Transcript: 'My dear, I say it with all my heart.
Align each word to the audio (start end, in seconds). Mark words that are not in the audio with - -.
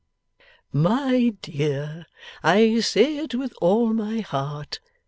'My 0.73 1.35
dear, 1.43 2.07
I 2.41 2.79
say 2.79 3.17
it 3.17 3.35
with 3.35 3.53
all 3.61 3.93
my 3.93 4.21
heart. 4.21 4.79